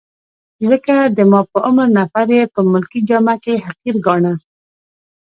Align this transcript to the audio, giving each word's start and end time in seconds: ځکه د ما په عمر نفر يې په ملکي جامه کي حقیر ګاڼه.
ځکه 0.69 0.95
د 1.15 1.17
ما 1.31 1.41
په 1.51 1.57
عمر 1.67 1.87
نفر 1.97 2.27
يې 2.37 2.41
په 2.53 2.59
ملکي 2.71 2.99
جامه 3.09 3.35
کي 3.43 3.53
حقیر 3.65 3.95
ګاڼه. 4.05 4.33